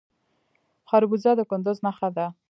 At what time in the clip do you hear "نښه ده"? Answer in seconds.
1.85-2.25